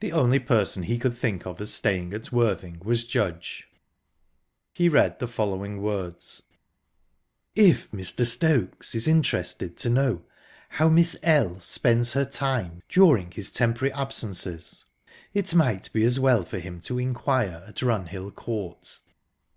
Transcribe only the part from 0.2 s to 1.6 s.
person he could think of